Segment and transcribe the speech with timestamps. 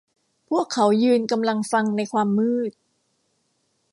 [0.49, 2.71] พวกเขายืนกำลังฟังในความมืด